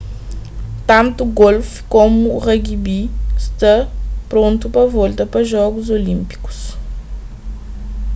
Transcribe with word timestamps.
tantu 0.89 1.23
golf 1.39 1.67
komu 1.93 2.29
rugby 2.45 2.99
sta 3.45 3.75
prontu 4.29 4.65
pa 4.75 4.83
volta 4.95 5.23
pa 5.31 5.39
jogus 5.51 5.87
olínpikus 5.99 6.59